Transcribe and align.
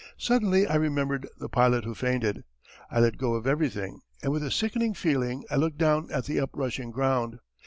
Suddenly 0.17 0.65
I 0.65 0.77
remembered 0.77 1.29
the 1.37 1.47
pilot 1.47 1.83
who 1.83 1.93
fainted. 1.93 2.43
I 2.89 2.99
let 2.99 3.19
go 3.19 3.35
of 3.35 3.45
everything, 3.45 3.99
and 4.23 4.31
with 4.33 4.41
a 4.41 4.49
sickening 4.49 4.95
feeling 4.95 5.43
I 5.51 5.57
looked 5.57 5.77
down 5.77 6.09
at 6.11 6.25
the 6.25 6.39
up 6.39 6.49
rushing 6.53 6.89
ground. 6.89 7.37